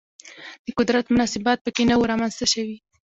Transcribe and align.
د 0.65 0.67
قدرت 0.77 1.05
مناسبات 1.13 1.57
په 1.61 1.69
کې 1.75 1.83
نه 1.89 1.95
وي 1.97 2.05
رامنځته 2.11 2.45
شوي 2.53 2.77